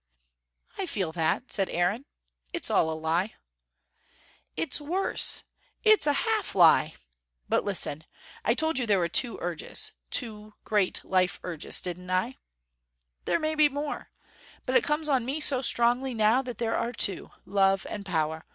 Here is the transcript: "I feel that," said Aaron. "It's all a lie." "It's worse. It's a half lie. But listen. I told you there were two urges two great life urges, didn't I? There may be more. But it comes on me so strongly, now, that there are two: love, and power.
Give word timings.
"I 0.79 0.87
feel 0.87 1.11
that," 1.11 1.53
said 1.53 1.69
Aaron. 1.69 2.05
"It's 2.53 2.71
all 2.71 2.89
a 2.89 2.97
lie." 2.99 3.35
"It's 4.57 4.81
worse. 4.81 5.43
It's 5.83 6.07
a 6.07 6.13
half 6.25 6.55
lie. 6.55 6.95
But 7.47 7.63
listen. 7.65 8.05
I 8.43 8.55
told 8.55 8.79
you 8.79 8.87
there 8.87 8.97
were 8.97 9.07
two 9.07 9.37
urges 9.43 9.91
two 10.09 10.55
great 10.63 11.05
life 11.05 11.39
urges, 11.43 11.81
didn't 11.81 12.09
I? 12.09 12.39
There 13.25 13.37
may 13.39 13.53
be 13.53 13.69
more. 13.69 14.09
But 14.65 14.75
it 14.75 14.83
comes 14.83 15.07
on 15.07 15.23
me 15.23 15.39
so 15.39 15.61
strongly, 15.61 16.15
now, 16.15 16.41
that 16.41 16.57
there 16.57 16.75
are 16.75 16.93
two: 16.93 17.29
love, 17.45 17.85
and 17.87 18.03
power. 18.03 18.47